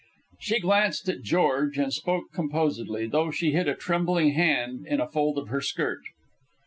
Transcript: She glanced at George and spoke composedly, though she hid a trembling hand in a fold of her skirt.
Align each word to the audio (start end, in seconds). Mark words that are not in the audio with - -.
She 0.39 0.59
glanced 0.59 1.07
at 1.09 1.21
George 1.21 1.77
and 1.77 1.93
spoke 1.93 2.31
composedly, 2.33 3.05
though 3.05 3.29
she 3.29 3.51
hid 3.51 3.67
a 3.67 3.75
trembling 3.75 4.31
hand 4.31 4.87
in 4.87 4.99
a 4.99 5.05
fold 5.07 5.37
of 5.37 5.49
her 5.49 5.61
skirt. 5.61 6.01